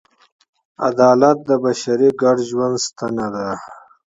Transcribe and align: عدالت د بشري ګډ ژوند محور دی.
عدالت 0.87 1.37
د 1.49 1.51
بشري 1.63 2.09
ګډ 2.21 2.37
ژوند 2.49 2.77
محور 3.15 3.29
دی. 3.35 3.49